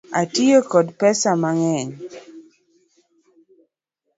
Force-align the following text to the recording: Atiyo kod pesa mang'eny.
Atiyo 0.21 0.59
kod 0.71 0.87
pesa 0.99 1.31
mang'eny. 1.41 1.91